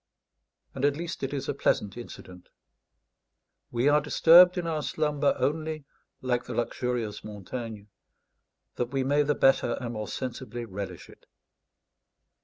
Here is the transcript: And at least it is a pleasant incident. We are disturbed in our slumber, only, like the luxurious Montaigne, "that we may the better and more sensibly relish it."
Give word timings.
And 0.73 0.83
at 0.83 0.97
least 0.97 1.21
it 1.21 1.31
is 1.31 1.47
a 1.47 1.53
pleasant 1.53 1.95
incident. 1.95 2.49
We 3.69 3.87
are 3.87 4.01
disturbed 4.01 4.57
in 4.57 4.65
our 4.65 4.81
slumber, 4.81 5.35
only, 5.37 5.85
like 6.23 6.45
the 6.45 6.55
luxurious 6.55 7.23
Montaigne, 7.23 7.83
"that 8.77 8.87
we 8.87 9.03
may 9.03 9.21
the 9.21 9.35
better 9.35 9.77
and 9.79 9.93
more 9.93 10.07
sensibly 10.07 10.65
relish 10.65 11.07
it." 11.07 11.27